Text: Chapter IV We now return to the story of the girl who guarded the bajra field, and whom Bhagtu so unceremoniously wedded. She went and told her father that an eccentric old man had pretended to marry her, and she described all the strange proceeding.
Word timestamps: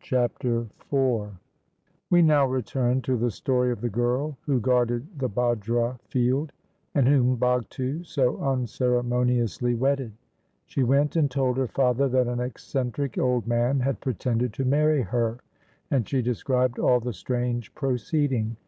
Chapter 0.00 0.66
IV 0.92 1.32
We 2.10 2.20
now 2.20 2.44
return 2.46 3.00
to 3.00 3.16
the 3.16 3.30
story 3.30 3.72
of 3.72 3.80
the 3.80 3.88
girl 3.88 4.36
who 4.42 4.60
guarded 4.60 5.06
the 5.18 5.30
bajra 5.30 5.98
field, 6.02 6.52
and 6.94 7.08
whom 7.08 7.38
Bhagtu 7.38 8.04
so 8.04 8.36
unceremoniously 8.36 9.74
wedded. 9.74 10.12
She 10.66 10.82
went 10.82 11.16
and 11.16 11.30
told 11.30 11.56
her 11.56 11.68
father 11.68 12.06
that 12.06 12.26
an 12.26 12.40
eccentric 12.40 13.16
old 13.16 13.46
man 13.46 13.80
had 13.80 14.02
pretended 14.02 14.52
to 14.52 14.66
marry 14.66 15.00
her, 15.00 15.38
and 15.90 16.06
she 16.06 16.20
described 16.20 16.78
all 16.78 17.00
the 17.00 17.14
strange 17.14 17.74
proceeding. 17.74 18.58